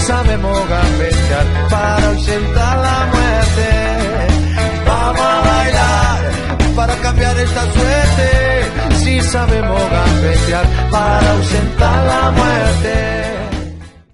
[0.00, 3.68] Sabemos gambetear para ausentar la muerte.
[4.86, 8.96] Vamos a bailar para cambiar esta suerte.
[8.96, 13.20] Si sabemos gambetear para ausentar la muerte.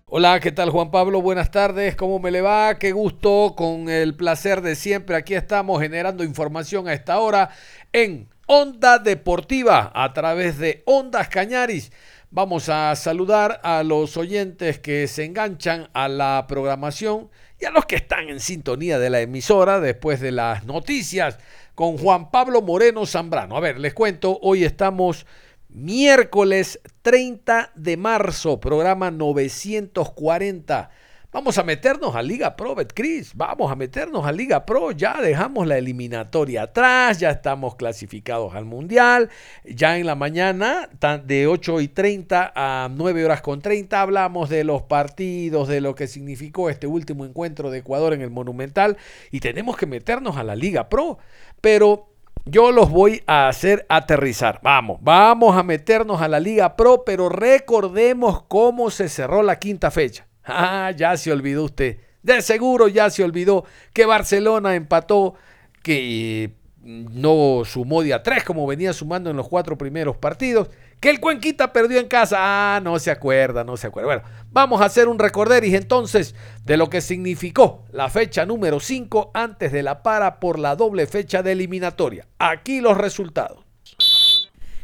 [0.08, 1.20] Hola, ¿qué tal Juan Pablo?
[1.20, 2.78] Buenas tardes, ¿cómo me le va?
[2.78, 5.16] Qué gusto, con el placer de siempre.
[5.16, 7.50] Aquí estamos generando información a esta hora
[7.92, 11.92] en Onda Deportiva a través de Ondas Cañaris.
[12.30, 17.86] Vamos a saludar a los oyentes que se enganchan a la programación y a los
[17.86, 21.38] que están en sintonía de la emisora después de las noticias
[21.76, 23.56] con Juan Pablo Moreno Zambrano.
[23.56, 25.24] A ver, les cuento, hoy estamos
[25.68, 30.90] miércoles 30 de marzo, programa 940
[31.36, 33.32] Vamos a meternos a Liga Pro, Betcris.
[33.34, 34.92] Vamos a meternos a Liga Pro.
[34.92, 37.20] Ya dejamos la eliminatoria atrás.
[37.20, 39.28] Ya estamos clasificados al Mundial.
[39.62, 40.88] Ya en la mañana,
[41.26, 45.94] de 8 y 30 a 9 horas con 30, hablamos de los partidos, de lo
[45.94, 48.96] que significó este último encuentro de Ecuador en el Monumental.
[49.30, 51.18] Y tenemos que meternos a la Liga Pro.
[51.60, 52.08] Pero
[52.46, 54.58] yo los voy a hacer aterrizar.
[54.62, 59.90] Vamos, vamos a meternos a la Liga Pro, pero recordemos cómo se cerró la quinta
[59.90, 60.26] fecha.
[60.46, 61.98] Ah, ya se olvidó usted.
[62.22, 65.34] De seguro ya se olvidó que Barcelona empató,
[65.82, 66.52] que
[66.86, 70.68] no sumó día 3 como venía sumando en los cuatro primeros partidos,
[71.00, 72.36] que el Cuenquita perdió en casa.
[72.40, 74.06] Ah, no se acuerda, no se acuerda.
[74.06, 79.32] Bueno, vamos a hacer un recorderis entonces de lo que significó la fecha número 5
[79.34, 82.26] antes de la para por la doble fecha de eliminatoria.
[82.38, 83.64] Aquí los resultados.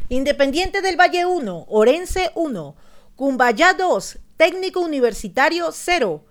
[0.09, 2.77] Independiente del Valle 1, Orense 1,
[3.17, 6.25] Cumbayá 2, Técnico Universitario 0.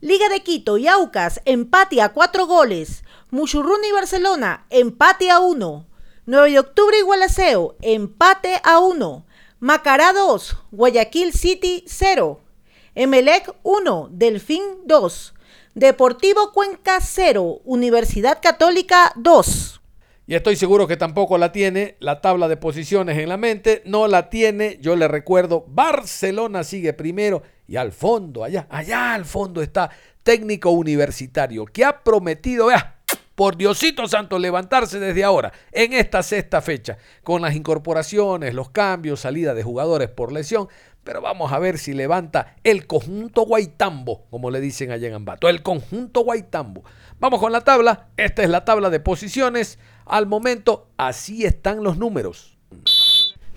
[0.00, 3.04] Liga de Quito y Aucas, empate a 4 goles.
[3.30, 5.86] Muchurruna y Barcelona, empate a 1.
[6.26, 9.24] 9 de octubre y Gualaceo, empate a 1.
[9.60, 12.40] Macará 2, Guayaquil City 0.
[12.96, 15.34] Emelec 1, Delfín 2.
[15.76, 19.81] Deportivo Cuenca 0, Universidad Católica 2
[20.32, 24.08] y estoy seguro que tampoco la tiene la tabla de posiciones en la mente, no
[24.08, 29.60] la tiene, yo le recuerdo, Barcelona sigue primero y al fondo, allá, allá al fondo
[29.60, 29.90] está
[30.22, 32.96] técnico universitario que ha prometido, vea,
[33.34, 39.20] por Diosito Santo, levantarse desde ahora, en esta sexta fecha, con las incorporaciones, los cambios,
[39.20, 40.66] salida de jugadores por lesión,
[41.04, 45.50] pero vamos a ver si levanta el conjunto Guaitambo, como le dicen allá en Ambato,
[45.50, 46.84] el conjunto Guaitambo.
[47.18, 49.78] Vamos con la tabla, esta es la tabla de posiciones.
[50.04, 52.56] Al momento, así están los números.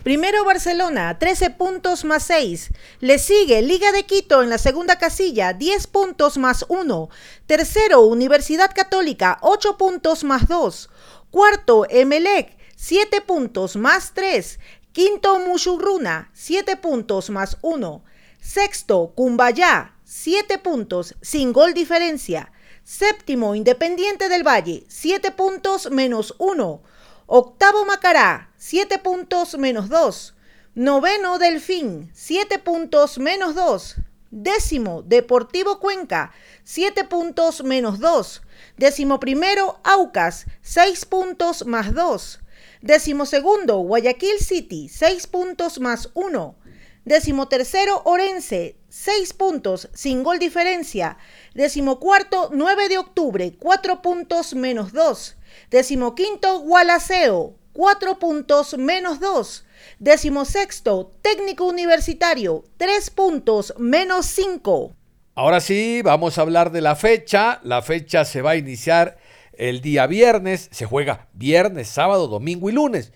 [0.06, 2.70] Primero Barcelona, 13 puntos más 6.
[3.00, 7.10] Le sigue Liga de Quito en la segunda casilla, 10 puntos más 1.
[7.48, 10.90] Tercero, Universidad Católica, 8 puntos más 2.
[11.32, 14.60] Cuarto, Emelec, 7 puntos más 3.
[14.92, 18.04] Quinto, Mushurruna, 7 puntos más 1.
[18.40, 22.52] Sexto, Cumbayá, 7 puntos, sin gol diferencia.
[22.86, 26.84] Séptimo, Independiente del Valle, 7 puntos menos 1.
[27.26, 30.36] Octavo, Macará, 7 puntos menos 2.
[30.76, 33.96] Noveno, Delfín, 7 puntos menos 2.
[34.30, 36.32] Décimo, Deportivo Cuenca,
[36.64, 38.44] 7 puntos menos 2.
[38.78, 42.40] Décimo primero, Aucas, 6 puntos más 2.
[42.84, 46.56] Décimo segundo, Guayaquil City, 6 puntos más 1.
[47.04, 51.18] Décimo tercero, Orense, 6 puntos, sin gol diferencia.
[51.54, 55.36] Décimo cuarto, 9 de octubre, 4 puntos menos 2.
[55.70, 59.66] Décimo quinto, Gualaceo, 4 puntos menos 2.
[60.00, 64.96] Décimo sexto, técnico universitario, 3 puntos menos 5.
[65.36, 67.60] Ahora sí, vamos a hablar de la fecha.
[67.64, 69.18] La fecha se va a iniciar
[69.58, 70.70] el día viernes.
[70.72, 73.12] Se juega viernes, sábado, domingo y lunes.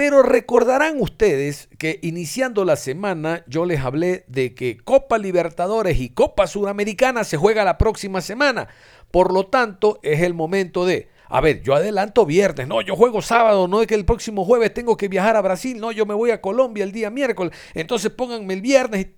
[0.00, 6.08] Pero recordarán ustedes que iniciando la semana yo les hablé de que Copa Libertadores y
[6.08, 8.68] Copa Sudamericana se juega la próxima semana.
[9.10, 13.20] Por lo tanto, es el momento de, a ver, yo adelanto viernes, no, yo juego
[13.20, 16.14] sábado, no es que el próximo jueves tengo que viajar a Brasil, no, yo me
[16.14, 19.08] voy a Colombia el día miércoles, entonces pónganme el viernes.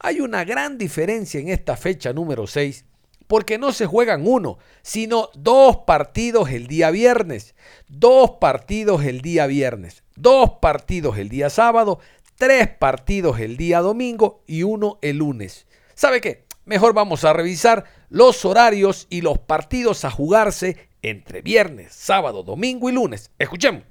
[0.00, 2.84] Hay una gran diferencia en esta fecha número 6
[3.26, 7.54] porque no se juegan uno, sino dos partidos el día viernes,
[7.88, 11.98] dos partidos el día viernes, dos partidos el día sábado,
[12.36, 15.66] tres partidos el día domingo y uno el lunes.
[15.94, 16.44] ¿Sabe qué?
[16.64, 22.88] Mejor vamos a revisar los horarios y los partidos a jugarse entre viernes, sábado, domingo
[22.88, 23.30] y lunes.
[23.38, 23.84] Escuchemos.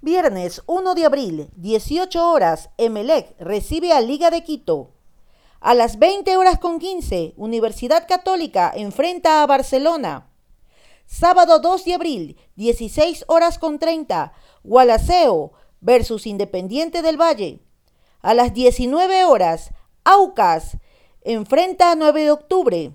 [0.00, 4.95] Viernes 1 de abril, 18 horas, Emelec recibe a Liga de Quito.
[5.60, 10.28] A las 20 horas con 15, Universidad Católica enfrenta a Barcelona.
[11.06, 14.32] Sábado 2 de abril, 16 horas con 30,
[14.64, 17.60] Gualaceo versus Independiente del Valle.
[18.20, 19.70] A las 19 horas,
[20.04, 20.76] Aucas
[21.22, 22.92] enfrenta a 9 de octubre.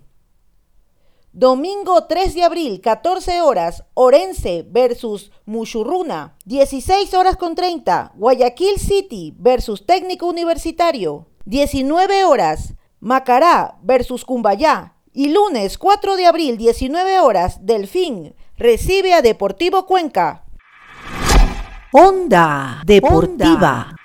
[1.33, 6.37] Domingo 3 de abril, 14 horas, Orense versus Muchurruna.
[6.45, 11.30] 16 horas con 30, Guayaquil City versus Técnico Universitario.
[11.45, 14.93] 19 horas, Macará versus Cumbayá.
[15.13, 20.45] Y lunes 4 de abril, 19 horas, Delfín recibe a Deportivo Cuenca.
[21.91, 23.95] Onda Deportiva.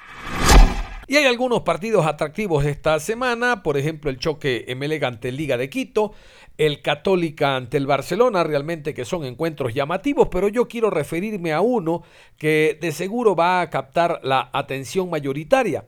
[1.09, 5.71] Y hay algunos partidos atractivos esta semana, por ejemplo el choque MLG ante Liga de
[5.71, 6.13] Quito,
[6.59, 11.61] el Católica ante el Barcelona, realmente que son encuentros llamativos, pero yo quiero referirme a
[11.61, 12.03] uno
[12.39, 15.85] que de seguro va a captar la atención mayoritaria,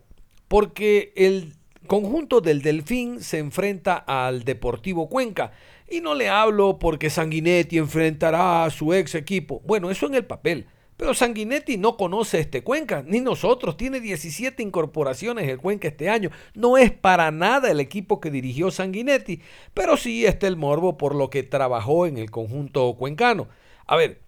[0.48, 1.54] porque el
[1.86, 5.52] conjunto del Delfín se enfrenta al Deportivo Cuenca.
[5.90, 9.62] Y no le hablo porque Sanguinetti enfrentará a su ex equipo.
[9.64, 10.66] Bueno, eso en el papel.
[10.98, 13.76] Pero Sanguinetti no conoce este Cuenca, ni nosotros.
[13.76, 16.30] Tiene 17 incorporaciones el Cuenca este año.
[16.54, 19.40] No es para nada el equipo que dirigió Sanguinetti,
[19.74, 23.48] pero sí está el morbo por lo que trabajó en el conjunto cuencano.
[23.86, 24.20] A ver,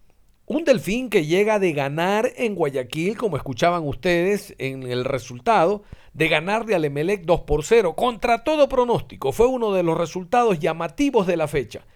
[0.51, 6.27] un delfín que llega de ganar en Guayaquil, como escuchaban ustedes en el resultado, de
[6.27, 9.31] ganarle al Emelec 2 por 0, contra todo pronóstico.
[9.31, 11.87] Fue uno de los resultados llamativos de la fecha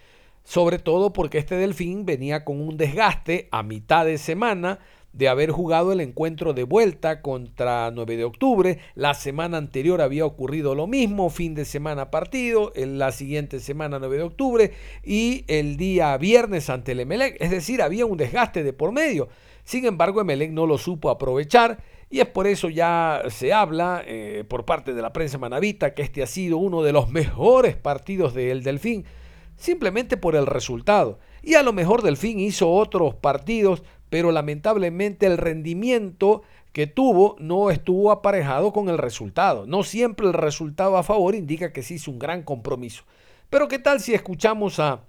[0.45, 4.79] sobre todo porque este Delfín venía con un desgaste a mitad de semana
[5.15, 8.79] de haber jugado el encuentro de vuelta contra 9 de octubre.
[8.95, 13.99] La semana anterior había ocurrido lo mismo, fin de semana partido, en la siguiente semana
[14.01, 14.73] 9 de octubre
[15.05, 17.37] y el día viernes ante el Emelec.
[17.41, 19.29] Es decir, había un desgaste de por medio.
[19.63, 21.79] Sin embargo, Emelec no lo supo aprovechar
[22.11, 26.03] y es por eso ya se habla eh, por parte de la prensa manavita que
[26.03, 29.05] este ha sido uno de los mejores partidos del Delfín
[29.57, 31.19] simplemente por el resultado.
[31.43, 33.83] Y a lo mejor Delfín hizo otros partidos,
[34.15, 39.67] pero lamentablemente el rendimiento que tuvo no estuvo aparejado con el resultado.
[39.67, 43.03] No siempre el resultado a favor indica que se hizo un gran compromiso.
[43.51, 45.03] Pero ¿qué tal si escuchamos a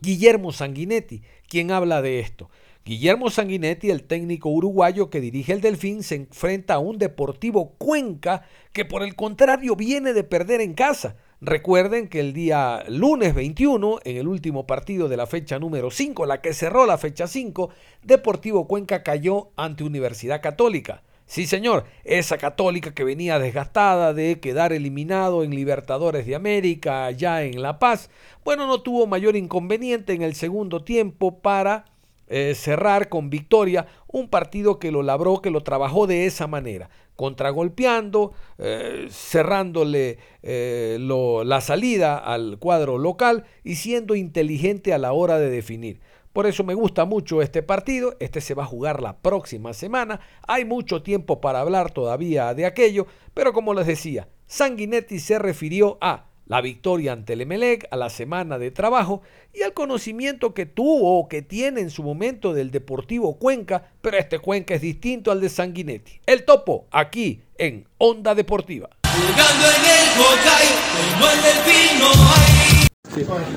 [0.00, 2.48] Guillermo Sanguinetti, quien habla de esto?
[2.84, 8.44] Guillermo Sanguinetti, el técnico uruguayo que dirige el Delfín, se enfrenta a un Deportivo Cuenca
[8.72, 11.16] que por el contrario viene de perder en casa.
[11.40, 16.26] Recuerden que el día lunes 21, en el último partido de la fecha número 5,
[16.26, 17.70] la que cerró la fecha 5,
[18.02, 21.04] Deportivo Cuenca cayó ante Universidad Católica.
[21.26, 27.44] Sí, señor, esa católica que venía desgastada de quedar eliminado en Libertadores de América, ya
[27.44, 28.10] en La Paz,
[28.44, 31.84] bueno, no tuvo mayor inconveniente en el segundo tiempo para
[32.28, 36.90] eh, cerrar con victoria un partido que lo labró, que lo trabajó de esa manera,
[37.16, 45.38] contragolpeando, eh, cerrándole eh, la salida al cuadro local y siendo inteligente a la hora
[45.38, 46.00] de definir.
[46.32, 48.14] Por eso me gusta mucho este partido.
[48.20, 50.20] Este se va a jugar la próxima semana.
[50.46, 55.98] Hay mucho tiempo para hablar todavía de aquello, pero como les decía, Sanguinetti se refirió
[56.00, 59.22] a la victoria ante el Emelec, a la semana de trabajo
[59.54, 64.16] y al conocimiento que tuvo o que tiene en su momento del Deportivo Cuenca, pero
[64.16, 66.20] este Cuenca es distinto al de Sanguinetti.
[66.26, 68.88] El topo, aquí en Onda Deportiva.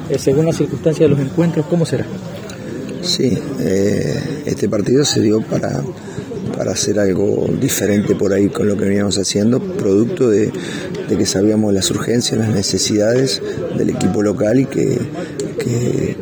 [0.10, 2.06] Eh, según las circunstancias de los encuentros, ¿cómo será?
[3.02, 5.82] Sí, eh, este partido se dio para
[6.62, 10.52] para hacer algo diferente por ahí con lo que veníamos haciendo, producto de,
[11.08, 13.42] que sabíamos las urgencias, las necesidades
[13.76, 14.96] del equipo local y que,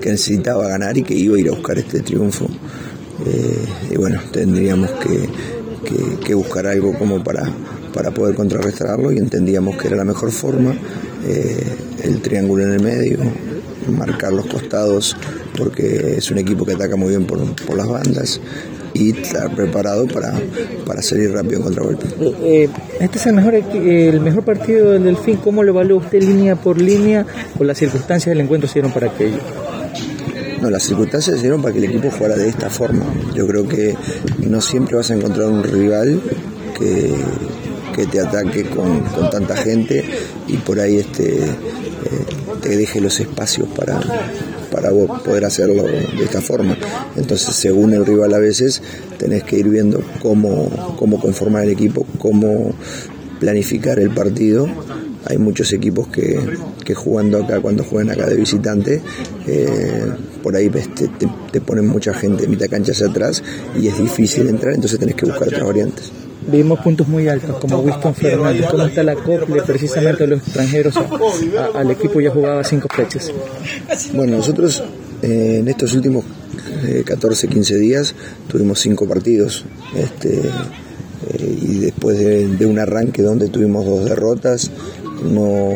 [0.05, 2.46] necesitaba ganar y que iba a ir a buscar este triunfo.
[2.46, 4.89] Eh, y bueno, tendríamos
[6.24, 7.43] que, buscar algo como para,
[7.93, 10.74] para poder contrarrestarlo y entendíamos que era la mejor forma,
[11.27, 11.67] eh,
[12.05, 13.19] el triángulo en el medio,
[13.91, 15.17] marcar los costados
[15.58, 18.39] porque es un equipo que ataca muy bien por, por las bandas
[18.93, 20.34] y estar preparado para,
[20.86, 22.08] para salir rápido en contragolpe.
[22.19, 22.69] Eh, eh,
[23.00, 25.38] este es el mejor, el mejor partido del Delfín.
[25.38, 27.25] ¿Cómo lo evalúa usted línea por línea
[27.58, 29.39] o las circunstancias del encuentro se dieron para aquello?
[30.62, 33.05] No, las circunstancias se dieron para que el equipo jugara de esta forma.
[33.34, 33.96] Yo creo que
[34.39, 36.22] no siempre vas a encontrar un rival
[36.77, 37.13] que,
[37.96, 40.03] que te ataque con, con, tanta gente
[40.48, 41.55] y por ahí este, eh,
[42.62, 44.00] te deje los espacios para,
[44.79, 46.77] para vos poder hacerlo de esta forma.
[47.17, 48.81] Entonces, según el rival a veces,
[49.17, 52.74] tenés que ir viendo cómo, cómo conformar el equipo, cómo
[53.39, 54.67] planificar el partido.
[55.25, 56.39] Hay muchos equipos que,
[56.86, 59.01] que jugando acá, cuando juegan acá de visitante,
[59.48, 60.05] eh,
[60.41, 63.43] por ahí ves, te, te- te ponen mucha gente de mitad cancha hacia atrás
[63.77, 66.09] y es difícil entrar, entonces tenés que buscar otras variantes.
[66.51, 68.65] Vimos puntos muy altos como Winston Fernández.
[68.70, 71.00] ¿Cómo está la acople precisamente de los extranjeros a-
[71.75, 72.20] a- al equipo?
[72.22, 73.32] Ya jugaba cinco fechas.
[74.13, 74.84] Bueno, nosotros
[75.22, 76.24] eh, en estos últimos
[76.86, 78.15] eh, 14, 15 días
[78.48, 79.65] tuvimos cinco partidos.
[79.96, 84.72] Este, eh, y después de, de un arranque donde tuvimos dos derrotas,
[85.24, 85.70] no,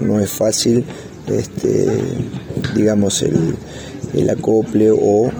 [0.00, 0.84] no es fácil,
[1.28, 1.86] este,
[2.74, 3.54] digamos, el,
[4.14, 5.30] el acople o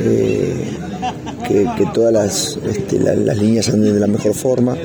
[0.00, 0.70] eh,
[1.46, 4.76] que, que todas las, este, la- las líneas anden de la mejor forma.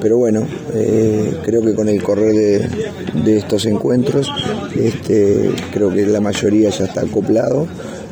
[0.00, 2.68] Pero bueno, eh, creo que con el correr de,
[3.24, 4.30] de estos encuentros,
[4.78, 7.66] este, creo que la mayoría ya está acoplado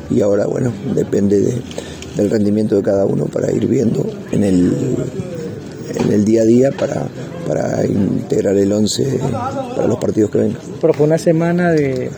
[0.09, 1.61] y ahora, bueno, depende de-
[2.15, 4.73] del rendimiento de cada uno para ir viendo en el,
[5.95, 7.07] en el día a día para,
[7.47, 9.19] para integrar el 11
[9.75, 10.57] para los partidos que vengan.
[10.81, 12.09] Pero fue una semana de,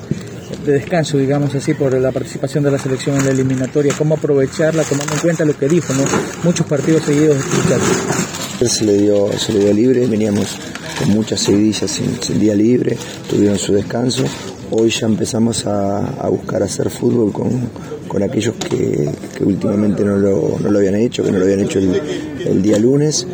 [0.66, 3.94] de descanso, digamos así, por la participación de la selección en la eliminatoria.
[3.98, 6.04] ¿Cómo aprovecharla tomando en cuenta lo que dijo, ¿no?
[6.44, 7.38] Muchos partidos seguidos.
[8.62, 10.58] Se le dio, se le dio libre, veníamos
[11.00, 12.96] con muchas seguidillas sin, día libre,
[13.30, 14.24] tuvieron su descanso.
[14.70, 17.50] Hoy ya empezamos a, a buscar hacer fútbol con,
[18.08, 21.62] con aquellos que, que últimamente no lo, no lo habían hecho, que no lo habían
[21.62, 23.26] hecho el, día lunes,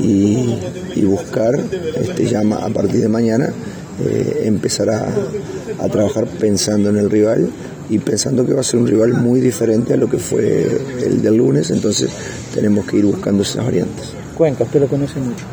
[0.00, 0.54] y,
[0.94, 1.60] y buscar
[1.96, 3.52] este, ya a partir de mañana
[4.04, 5.12] eh, empezar a,
[5.80, 7.48] a trabajar pensando en el rival
[7.88, 11.22] y pensando que va a ser un rival muy diferente a lo que fue el
[11.22, 12.10] del lunes, entonces
[12.54, 14.06] tenemos que ir buscando esas variantes.
[14.36, 15.44] Cuenca, usted lo conoce mucho.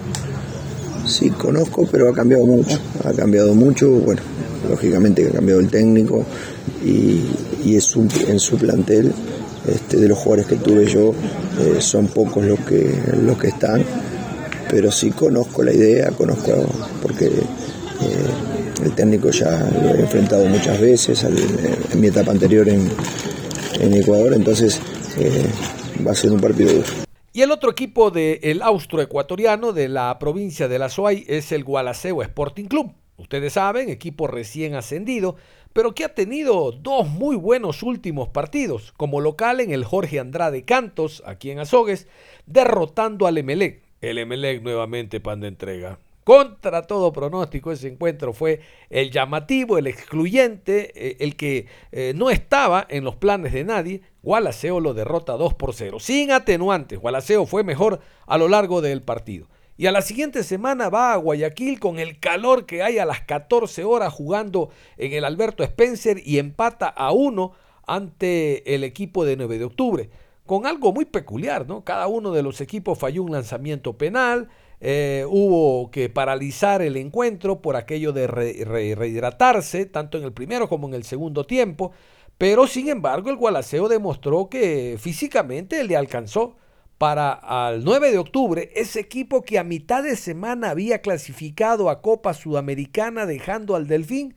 [1.05, 2.77] Sí, conozco, pero ha cambiado mucho.
[3.03, 4.22] Ha cambiado mucho, bueno,
[4.69, 6.25] lógicamente que ha cambiado el técnico
[6.86, 7.22] y,
[7.65, 9.13] y es un- en su plantel,
[9.67, 11.13] este, de los jugadores que tuve yo,
[11.60, 12.93] eh, son pocos los que,
[13.25, 13.84] los que están,
[14.69, 16.51] pero sí conozco la idea, conozco,
[17.01, 17.31] porque eh,
[18.84, 22.89] el técnico ya lo he enfrentado muchas veces en mi etapa anterior en,
[23.93, 24.81] Ecuador, entonces
[25.17, 25.46] eh,
[26.05, 26.88] va a ser un partido duro.
[27.31, 32.24] Y el otro equipo del austroecuatoriano de la provincia de La Suay es el Gualaceo
[32.24, 32.91] Sporting Club.
[33.17, 35.36] Ustedes saben, equipo recién ascendido,
[35.74, 40.65] pero que ha tenido dos muy buenos últimos partidos, como local en el Jorge Andrade
[40.65, 42.07] Cantos, aquí en Azogues,
[42.48, 43.84] derrotando al Emelec.
[44.01, 46.00] El Emelec nuevamente pan de entrega.
[46.27, 52.29] Contra todo pronóstico, ese encuentro fue el llamativo, el excluyente, eh, el que eh, no
[52.29, 54.01] estaba en los planes de nadie.
[54.24, 57.00] Gualaceo lo derrota 2 por 0, sin atenuantes.
[57.00, 59.48] Gualaceo fue mejor a lo largo del partido.
[59.77, 63.22] Y a la siguiente semana va a Guayaquil con el calor que hay a las
[63.22, 67.53] 14 horas jugando en el Alberto Spencer y empata a uno
[67.86, 70.10] ante el equipo de 9 de octubre.
[70.46, 71.86] Con algo muy peculiar, ¿no?
[71.86, 77.62] Cada uno de los equipos falló un lanzamiento penal, eh, hubo que paralizar el encuentro
[77.62, 81.91] por aquello de re- re- rehidratarse, tanto en el primero como en el segundo tiempo,
[82.38, 86.55] pero sin embargo el Gualaceo demostró que físicamente le alcanzó
[86.98, 92.01] para al 9 de octubre, ese equipo que a mitad de semana había clasificado a
[92.01, 94.36] Copa Sudamericana dejando al Delfín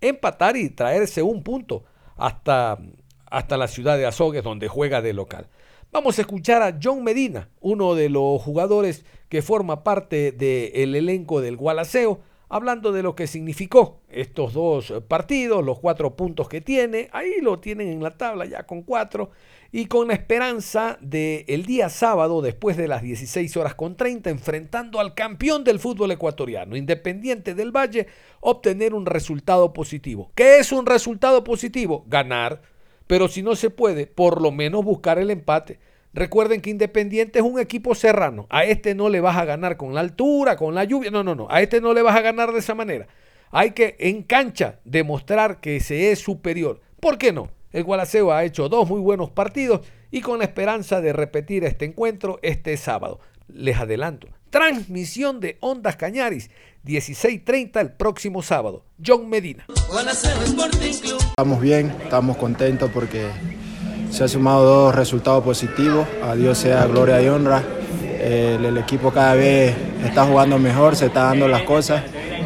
[0.00, 1.84] empatar y traerse un punto
[2.16, 2.78] hasta,
[3.26, 5.48] hasta la ciudad de Azogues donde juega de local.
[5.92, 11.40] Vamos a escuchar a John Medina, uno de los jugadores que forma parte del elenco
[11.40, 17.08] del Gualaceo, hablando de lo que significó estos dos partidos, los cuatro puntos que tiene,
[17.10, 19.30] ahí lo tienen en la tabla ya con cuatro,
[19.72, 24.30] y con la esperanza de el día sábado, después de las 16 horas con 30,
[24.30, 28.06] enfrentando al campeón del fútbol ecuatoriano, Independiente del Valle,
[28.38, 30.30] obtener un resultado positivo.
[30.36, 32.04] ¿Qué es un resultado positivo?
[32.06, 32.62] Ganar,
[33.10, 35.80] pero si no se puede, por lo menos buscar el empate.
[36.14, 38.46] Recuerden que Independiente es un equipo serrano.
[38.50, 41.10] A este no le vas a ganar con la altura, con la lluvia.
[41.10, 41.48] No, no, no.
[41.50, 43.08] A este no le vas a ganar de esa manera.
[43.50, 46.82] Hay que en cancha demostrar que se es superior.
[47.00, 47.50] ¿Por qué no?
[47.72, 49.80] El Gualaceo ha hecho dos muy buenos partidos
[50.12, 53.18] y con la esperanza de repetir este encuentro este sábado.
[53.48, 54.28] Les adelanto.
[54.50, 56.50] Transmisión de Ondas Cañaris,
[56.84, 58.84] 16.30 el próximo sábado.
[59.04, 59.64] John Medina.
[61.30, 63.28] Estamos bien, estamos contentos porque
[64.10, 66.06] se han sumado dos resultados positivos.
[66.22, 67.62] A Dios sea gloria y honra.
[68.20, 72.02] El, equipo cada vez está jugando mejor, se está dando las cosas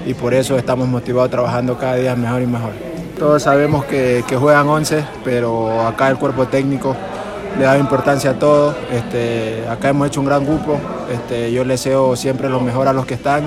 [0.06, 2.73] y por eso estamos motivados trabajando cada día mejor y mejor.
[3.18, 6.96] Todos sabemos que, que juegan 11, pero acá el cuerpo técnico
[7.58, 8.75] le da importancia a todo.
[8.90, 10.78] Este, acá hemos hecho un gran grupo.
[11.12, 13.44] Este, yo les deseo siempre lo mejor a los que están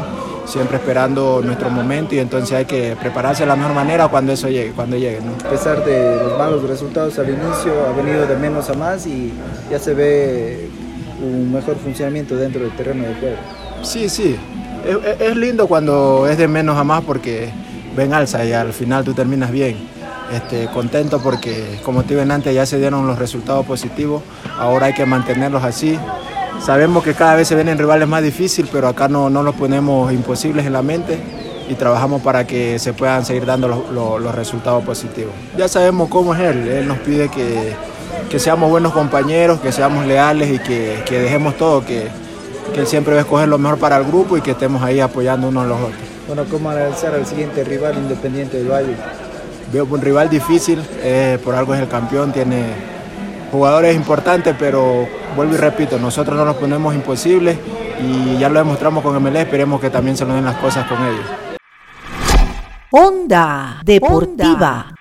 [0.47, 4.47] siempre esperando nuestro momento y entonces hay que prepararse de la mejor manera cuando eso
[4.47, 5.19] llegue, cuando llegue.
[5.45, 9.33] A pesar de los malos resultados al inicio, ha venido de menos a más y
[9.69, 10.69] ya se ve
[11.21, 13.35] un mejor funcionamiento dentro del terreno de juego.
[13.83, 14.37] Sí, sí,
[14.85, 17.49] es, es lindo cuando es de menos a más porque
[17.95, 19.96] ven alza y al final tú terminas bien.
[20.31, 24.21] Este, contento porque, como te dije antes, ya se dieron los resultados positivos,
[24.59, 25.97] ahora hay que mantenerlos así.
[26.63, 30.11] Sabemos que cada vez se vienen rivales más difíciles, pero acá no, no los ponemos
[30.11, 31.17] imposibles en la mente
[31.69, 35.33] y trabajamos para que se puedan seguir dando los, los, resultados positivos.
[35.57, 37.73] Ya sabemos cómo es él, él nos pide que,
[38.29, 42.07] que seamos buenos compañeros, que seamos leales y que, que dejemos todo, que,
[42.73, 44.99] que él siempre va a escoger lo mejor para el grupo y que estemos ahí
[44.99, 46.01] apoyando unos a los otros.
[46.27, 48.95] Bueno, ¿cómo analizar al siguiente rival Independiente del Valle?
[49.71, 52.63] Veo un rival difícil, eh, por algo es el campeón, tiene
[53.51, 57.57] jugadores importantes, pero vuelvo y repito, nosotros no nos ponemos imposibles
[57.99, 60.97] y ya lo demostramos con MLE, esperemos que también se nos den las cosas con
[61.03, 61.25] ellos.
[62.91, 64.93] Onda Deportiva.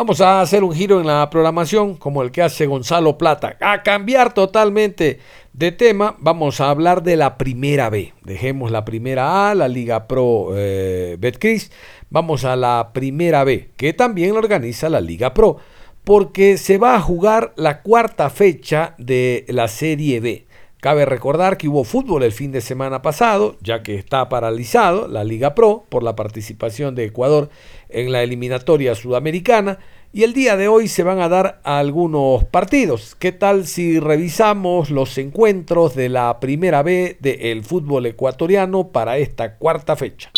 [0.00, 3.56] Vamos a hacer un giro en la programación como el que hace Gonzalo Plata.
[3.60, 5.18] A cambiar totalmente
[5.52, 8.14] de tema, vamos a hablar de la primera B.
[8.22, 11.72] Dejemos la primera A, la Liga Pro eh, Betcris.
[12.12, 15.58] Vamos a la primera B, que también organiza la Liga Pro,
[16.02, 20.44] porque se va a jugar la cuarta fecha de la Serie B.
[20.80, 25.22] Cabe recordar que hubo fútbol el fin de semana pasado, ya que está paralizado la
[25.22, 27.48] Liga Pro por la participación de Ecuador
[27.88, 29.78] en la eliminatoria sudamericana.
[30.12, 33.14] Y el día de hoy se van a dar algunos partidos.
[33.14, 39.58] ¿Qué tal si revisamos los encuentros de la primera B del fútbol ecuatoriano para esta
[39.58, 40.32] cuarta fecha?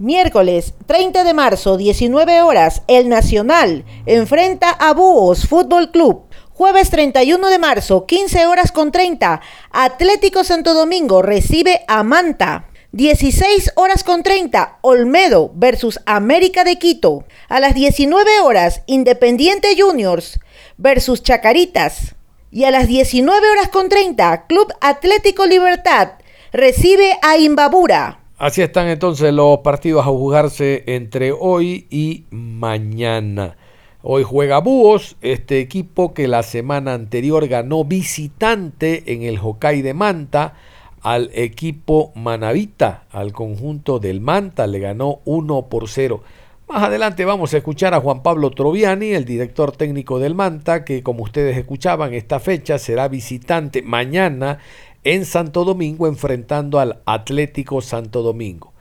[0.00, 6.22] Miércoles 30 de marzo, 19 horas, el Nacional enfrenta a Búhos Fútbol Club.
[6.48, 12.70] Jueves 31 de marzo, 15 horas con 30, Atlético Santo Domingo recibe a Manta.
[12.92, 17.24] 16 horas con 30, Olmedo versus América de Quito.
[17.50, 20.40] A las 19 horas, Independiente Juniors
[20.78, 22.14] versus Chacaritas.
[22.50, 26.12] Y a las 19 horas con 30, Club Atlético Libertad
[26.52, 28.19] recibe a Imbabura.
[28.40, 33.58] Así están entonces los partidos a jugarse entre hoy y mañana.
[34.00, 39.92] Hoy juega Búhos, este equipo que la semana anterior ganó visitante en el Hokkaido de
[39.92, 40.54] Manta
[41.02, 46.22] al equipo Manavita, al conjunto del Manta, le ganó 1 por 0.
[46.66, 51.02] Más adelante vamos a escuchar a Juan Pablo Troviani, el director técnico del Manta, que
[51.02, 54.60] como ustedes escuchaban, esta fecha será visitante mañana
[55.04, 58.72] en Santo Domingo enfrentando al Atlético Santo Domingo.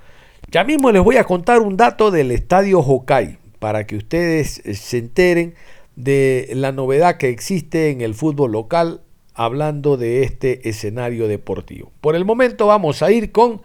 [0.51, 4.97] Ya mismo les voy a contar un dato del estadio Hokkaido para que ustedes se
[4.97, 5.55] enteren
[5.95, 9.01] de la novedad que existe en el fútbol local
[9.34, 11.91] hablando de este escenario deportivo.
[12.01, 13.62] Por el momento vamos a ir con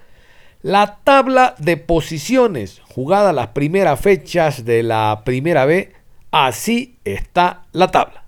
[0.63, 5.93] la tabla de posiciones jugadas las primeras fechas de la primera B.
[6.31, 8.24] Así está la tabla.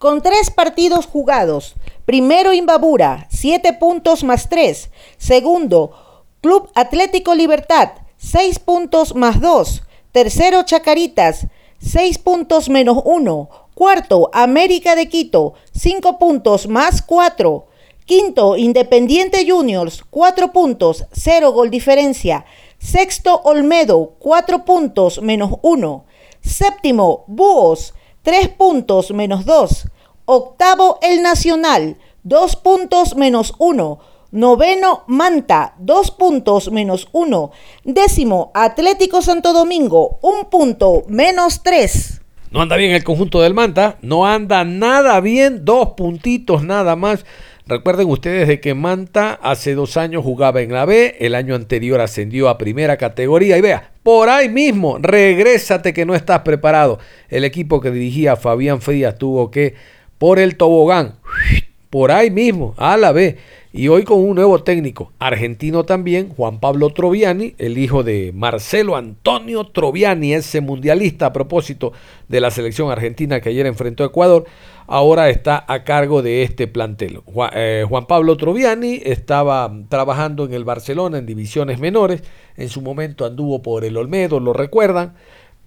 [0.00, 1.74] Con tres partidos jugados,
[2.06, 4.88] primero Imbabura, 7 puntos más 3.
[5.18, 9.82] Segundo, Club Atlético Libertad, 6 puntos más 2.
[10.10, 11.48] Tercero, Chacaritas,
[11.82, 13.50] 6 puntos menos 1.
[13.74, 17.66] Cuarto, América de Quito, 5 puntos más 4.
[18.06, 22.46] Quinto, Independiente Juniors, 4 puntos, 0 gol diferencia.
[22.78, 26.06] Sexto, Olmedo, 4 puntos menos 1.
[26.40, 29.88] Séptimo, Búhos, 3 puntos menos 2.
[30.26, 33.98] Octavo, El Nacional, 2 puntos menos 1.
[34.32, 37.50] Noveno, Manta, 2 puntos menos 1.
[37.84, 42.20] Décimo, Atlético Santo Domingo, 1 punto menos 3.
[42.50, 47.24] No anda bien el conjunto del Manta, no anda nada bien, dos puntitos nada más.
[47.70, 52.00] Recuerden ustedes de que Manta hace dos años jugaba en la B, el año anterior
[52.00, 56.98] ascendió a primera categoría y vea, por ahí mismo, regrésate que no estás preparado.
[57.28, 59.76] El equipo que dirigía Fabián Frías tuvo que,
[60.18, 61.20] por el tobogán,
[61.90, 63.36] por ahí mismo, a la B.
[63.72, 68.96] Y hoy con un nuevo técnico, argentino también, Juan Pablo Troviani, el hijo de Marcelo
[68.96, 71.92] Antonio Troviani, ese mundialista a propósito
[72.26, 74.44] de la selección argentina que ayer enfrentó a Ecuador,
[74.90, 77.20] ahora está a cargo de este plantel.
[77.24, 82.24] Juan, eh, Juan Pablo Troviani estaba trabajando en el Barcelona en divisiones menores,
[82.56, 85.14] en su momento anduvo por el Olmedo, lo recuerdan,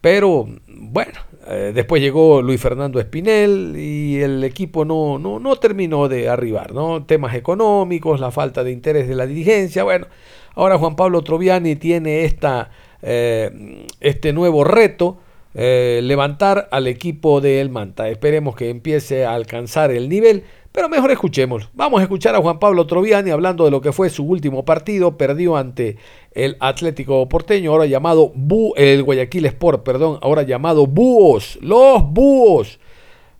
[0.02, 1.14] pero bueno,
[1.48, 6.74] eh, después llegó Luis Fernando Espinel y el equipo no, no, no terminó de arribar,
[6.74, 7.06] ¿no?
[7.06, 9.86] Temas económicos, la falta de interés de la dirigencia.
[9.86, 10.08] Bueno,
[10.56, 15.20] ahora Juan Pablo Troviani tiene esta, eh, este nuevo reto.
[15.56, 18.10] Eh, levantar al equipo de El Manta.
[18.10, 21.70] Esperemos que empiece a alcanzar el nivel Pero mejor escuchemos.
[21.76, 25.18] Vamos a escuchar a Juan Pablo Troviani hablando de lo que fue su último partido.
[25.18, 25.98] Perdió ante
[26.32, 28.34] el Atlético Porteño, ahora llamado
[28.76, 31.60] el Guayaquil Sport, perdón, ahora llamado Búhos.
[31.62, 32.80] Los Búhos.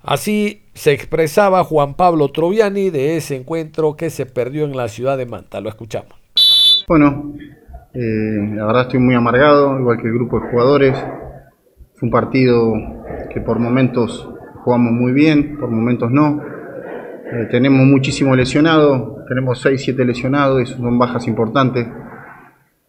[0.04, 5.18] Así se expresaba Juan Pablo Troviani de ese encuentro que se perdió en la ciudad
[5.18, 5.60] de Manta.
[5.60, 6.14] Lo escuchamos.
[6.88, 7.34] Bueno,
[7.96, 11.04] eh, la verdad estoy muy amargado, igual que el grupo de jugadores.
[12.04, 12.74] Un partido
[13.34, 16.42] que por momentos jugamos muy bien, por momentos no.
[17.32, 21.88] Eh, tenemos muchísimo lesionado, tenemos 6, 7 lesionados, y son bajas importantes.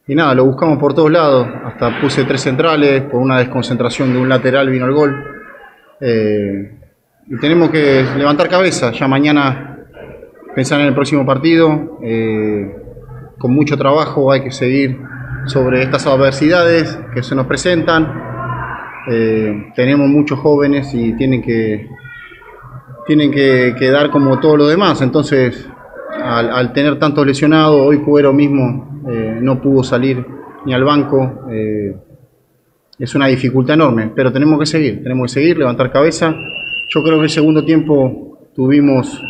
[0.09, 4.21] Y nada, lo buscamos por todos lados, hasta puse tres centrales, por una desconcentración de
[4.21, 5.25] un lateral vino el gol.
[6.01, 6.77] Eh,
[7.29, 9.79] y tenemos que levantar cabeza, ya mañana
[10.57, 12.83] pensar en el próximo partido, eh,
[13.39, 14.99] con mucho trabajo hay que seguir
[15.47, 18.34] sobre estas adversidades que se nos presentan.
[19.07, 21.89] Tenemos muchos jóvenes y tienen que
[23.07, 25.01] tienen que, dar como todo lo demás.
[25.03, 25.69] Entonces,
[26.23, 30.25] al, tener tantos lesionados, hoy Cuero mismo eh, no pudo salir
[30.65, 31.47] ni al banco.
[31.51, 31.97] Eh,
[32.99, 36.35] es una dificultad enorme, pero tenemos que seguir, tenemos que seguir, levantar cabeza.
[36.89, 39.21] Yo creo que el segundo tiempo tuvimos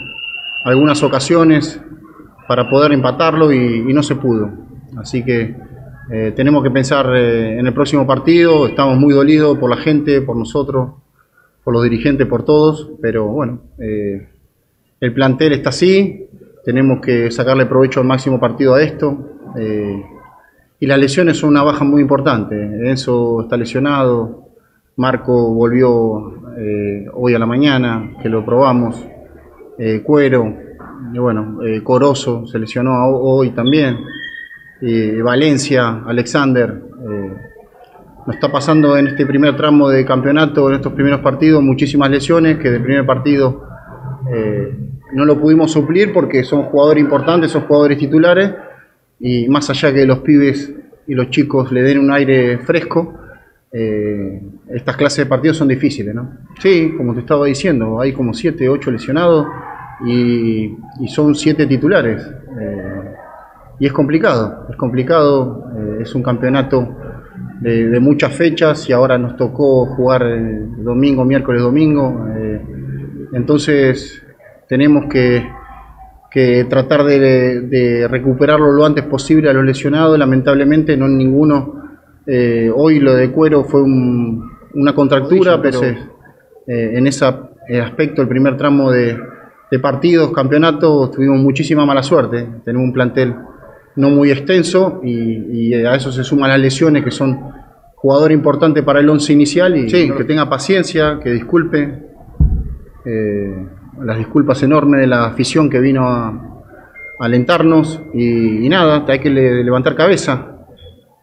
[0.65, 1.81] algunas ocasiones
[2.47, 4.51] para poder empatarlo y, no se pudo.
[4.99, 5.57] Así que
[6.11, 10.37] eh, tenemos que pensar en el próximo partido, estamos muy dolidos por la gente, por
[10.37, 10.91] nosotros
[11.65, 14.29] por los dirigentes, por todos, pero bueno, eh,
[15.01, 16.29] el plantel está así,
[16.63, 19.41] tenemos que sacarle provecho al máximo partido a esto.
[19.59, 20.05] Eh,
[20.79, 22.55] y las lesiones son una baja muy importante.
[22.91, 24.49] Enzo está lesionado,
[24.97, 29.03] Marco volvió eh, hoy a la mañana, que lo probamos,
[30.05, 30.55] Cuero,
[31.17, 33.99] bueno, Corozo se lesionó hoy también,
[35.23, 36.83] Valencia, Alexander
[38.27, 42.59] nos está pasando en este primer tramo de campeonato, en estos primeros partidos, muchísimas lesiones
[42.59, 43.67] que del primer partido
[44.33, 44.75] eh,
[45.13, 48.53] no lo pudimos suplir porque son jugadores importantes, son jugadores titulares
[49.21, 50.73] y más allá que los pibes
[51.07, 53.15] y los chicos le den un aire fresco,
[53.71, 56.39] eh, estas clases de partidos son difíciles, ¿no?
[56.59, 59.47] Sí, como te estaba diciendo, hay como 7, 8 lesionados
[60.07, 60.75] y,
[61.09, 62.23] son 7 titulares.
[62.59, 63.15] Eh,
[63.81, 66.97] y es complicado, es complicado, es un campeonato
[67.61, 70.23] de, muchas fechas y ahora nos tocó jugar
[70.79, 72.27] domingo, miércoles, domingo.
[72.37, 72.61] Eh,
[73.33, 74.23] entonces
[74.69, 75.47] tenemos que,
[76.69, 80.19] tratar de, recuperarlo lo antes posible a los lesionados.
[80.19, 81.83] Lamentablemente no ninguno,
[82.27, 85.95] eh, hoy lo de cuero fue una contractura, pero eh,
[86.67, 87.25] en ese
[87.83, 89.17] aspecto el primer tramo de,
[89.71, 92.47] de partidos, campeonatos, tuvimos muchísima mala suerte.
[92.65, 93.35] Tenemos un plantel
[93.97, 97.53] no muy extenso y, a eso se suman las lesiones que son
[97.95, 102.05] jugador importante para el once inicial y que tenga paciencia, que disculpe
[103.05, 103.67] eh,
[104.03, 106.51] las disculpas enormes de la afición que vino a,
[107.21, 110.51] alentarnos y, nada, hay que levantar cabeza.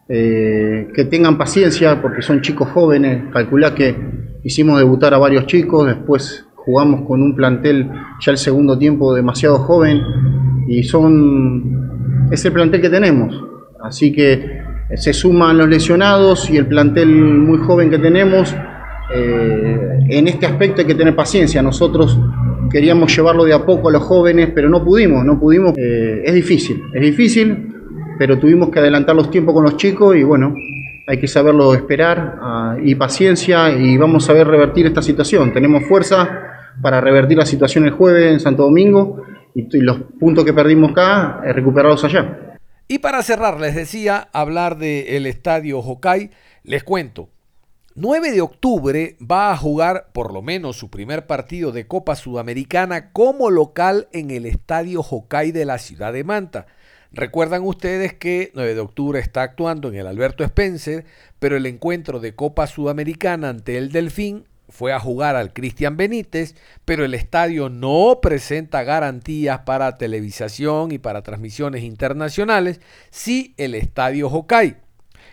[0.08, 3.94] Eh, que tengan paciencia porque son chicos jóvenes, calculá que
[4.42, 9.58] hicimos debutar a varios chicos, después jugamos con un plantel ya el segundo tiempo demasiado
[9.58, 10.02] joven
[10.68, 11.81] y son
[12.32, 13.44] es el plantel que tenemos.
[13.82, 18.54] Así que eh, se suman los lesionados y el plantel muy joven que tenemos.
[19.14, 21.60] Eh, en este aspecto hay que tener paciencia.
[21.62, 22.18] Nosotros
[22.70, 25.76] queríamos llevarlo de a poco a los jóvenes, pero no pudimos, no pudimos.
[25.76, 27.74] Eh, es difícil, es difícil,
[28.18, 30.54] pero tuvimos que adelantar los tiempos con los chicos y bueno,
[31.06, 35.52] hay que saberlo esperar ah, y paciencia y vamos a ver revertir esta situación.
[35.52, 36.30] Tenemos fuerza
[36.80, 39.22] para revertir la situación el jueves en Santo Domingo
[39.54, 42.58] y, los puntos que perdimos acá, eh, recuperarlos allá.
[42.88, 46.30] Y para cerrar, les decía, hablar del estadio Hokai,
[46.62, 47.28] les cuento.
[47.94, 53.12] 9 de octubre va a jugar por lo menos su primer partido de Copa Sudamericana
[53.12, 56.66] como local en el estadio Hokai de la ciudad de Manta.
[57.12, 61.04] Recuerdan ustedes que 9 de octubre está actuando en el Alberto Spencer,
[61.38, 66.56] pero el encuentro de Copa Sudamericana ante el Delfín fue a jugar al Cristian Benítez,
[66.84, 72.80] pero el estadio no presenta garantías para televisación y para transmisiones internacionales,
[73.10, 74.78] sí el estadio Hokai.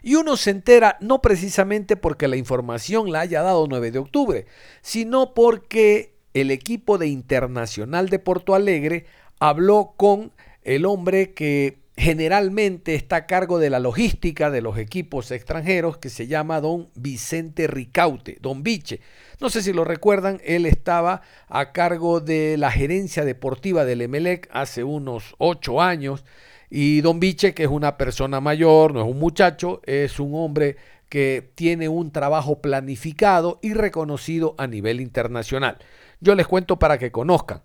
[0.02, 4.45] Y uno se entera no precisamente porque la información la haya dado 9 de octubre,
[4.82, 9.06] sino porque el equipo de Internacional de Porto Alegre
[9.39, 10.32] habló con
[10.63, 16.09] el hombre que generalmente está a cargo de la logística de los equipos extranjeros, que
[16.09, 19.01] se llama don Vicente Ricaute, don Viche.
[19.41, 24.47] No sé si lo recuerdan, él estaba a cargo de la gerencia deportiva del Emelec
[24.53, 26.23] hace unos ocho años.
[26.69, 30.77] Y don Viche, que es una persona mayor, no es un muchacho, es un hombre
[31.09, 35.79] que tiene un trabajo planificado y reconocido a nivel internacional.
[36.21, 37.62] Yo les cuento para que conozcan.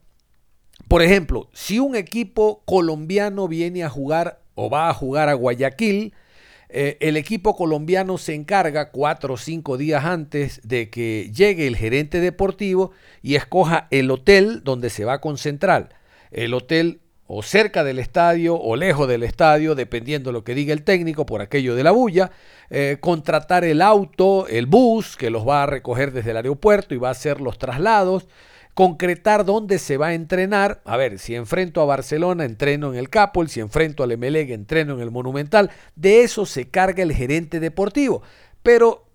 [0.89, 6.15] Por ejemplo, si un equipo colombiano viene a jugar o va a jugar a Guayaquil,
[6.69, 11.77] eh, el equipo colombiano se encarga cuatro o cinco días antes de que llegue el
[11.77, 12.91] gerente deportivo
[13.23, 15.91] y escoja el hotel donde se va a concentrar.
[16.33, 20.73] El hotel o cerca del estadio o lejos del estadio, dependiendo de lo que diga
[20.73, 22.33] el técnico por aquello de la bulla,
[22.71, 26.99] eh, contratar el auto, el bus que los va a recoger desde el aeropuerto y
[26.99, 28.27] va a hacer los traslados,
[28.75, 30.83] concretar dónde se va a entrenar.
[30.85, 34.95] A ver, si enfrento a Barcelona, entreno en el Capol, si enfrento al Emelec, entreno
[34.95, 35.71] en el Monumental.
[35.97, 38.23] De eso se carga el gerente deportivo.
[38.63, 39.07] Pero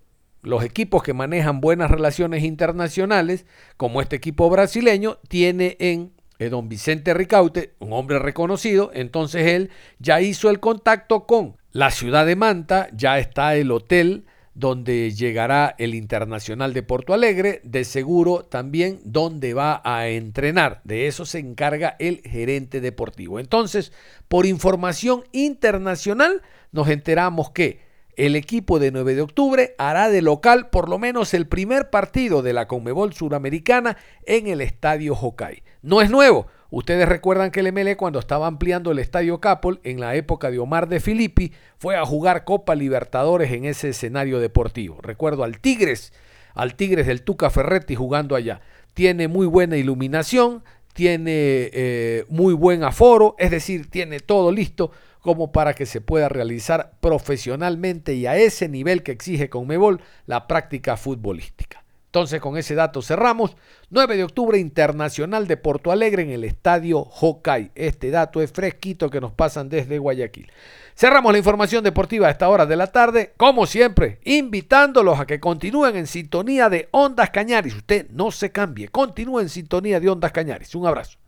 [0.41, 3.45] los equipos que manejan buenas relaciones internacionales,
[3.75, 9.71] como este equipo brasileño, tiene en eh, don Vicente Ricaute, un hombre reconocido, entonces él
[9.99, 14.25] ya hizo el contacto con la ciudad de Manta, ya está el hotel
[14.59, 20.81] donde llegará el Internacional de Porto Alegre, de seguro también donde va a entrenar.
[20.83, 23.39] De eso se encarga el gerente deportivo.
[23.39, 23.93] Entonces,
[24.27, 26.41] por información internacional,
[26.71, 27.79] nos enteramos que
[28.17, 32.41] el equipo de 9 de octubre hará de local por lo menos el primer partido
[32.41, 33.95] de la Conmebol Suramericana
[34.25, 35.63] en el Estadio Hokkaido.
[35.81, 36.47] No es nuevo.
[36.71, 40.59] Ustedes recuerdan que el MLE cuando estaba ampliando el Estadio Capol en la época de
[40.59, 44.99] Omar de Filippi fue a jugar Copa Libertadores en ese escenario deportivo.
[45.01, 46.13] Recuerdo al Tigres,
[46.53, 48.61] al Tigres del Tuca Ferretti jugando allá.
[48.93, 55.51] Tiene muy buena iluminación, tiene eh, muy buen aforo, es decir, tiene todo listo como
[55.51, 60.97] para que se pueda realizar profesionalmente y a ese nivel que exige Conmebol la práctica
[60.97, 61.78] futbolística.
[62.09, 63.55] Entonces con ese dato cerramos.
[63.91, 67.69] 9 de octubre Internacional de Porto Alegre en el Estadio Hokkaido.
[67.75, 70.51] Este dato es fresquito que nos pasan desde Guayaquil.
[70.95, 75.39] Cerramos la información deportiva a esta hora de la tarde, como siempre, invitándolos a que
[75.39, 77.75] continúen en sintonía de Ondas Cañaris.
[77.75, 80.73] Usted no se cambie, continúe en sintonía de Ondas Cañaris.
[80.73, 81.19] Un abrazo.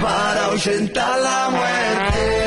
[0.00, 2.43] para la muerte.